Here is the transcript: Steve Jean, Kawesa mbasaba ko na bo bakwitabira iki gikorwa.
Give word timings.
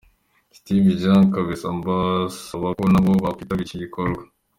Steve 0.57 0.91
Jean, 1.01 1.23
Kawesa 1.33 1.69
mbasaba 1.77 2.67
ko 2.79 2.83
na 2.93 2.99
bo 3.03 3.11
bakwitabira 3.23 3.65
iki 3.65 3.81
gikorwa. 3.83 4.21